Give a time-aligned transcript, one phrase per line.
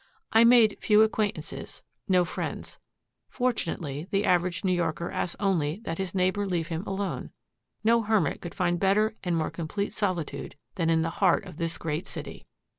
[0.33, 2.79] I made few acquaintances, no friends.
[3.29, 7.29] Fortunately, the average New Yorker asks only that his neighbor leave him alone.
[7.83, 11.77] No hermit could find better and more complete solitude than in the heart of this
[11.77, 12.47] great city."